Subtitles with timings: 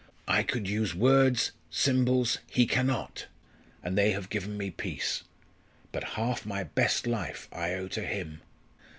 [0.27, 3.27] I could use words, symbols he cannot
[3.83, 5.21] and they have given me peace.
[5.91, 8.41] But half my best life I owe to him."